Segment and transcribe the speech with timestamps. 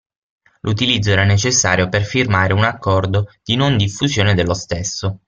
[0.61, 5.19] L'utilizzo era necessario per firmare un accordo di non-diffusione dello stesso.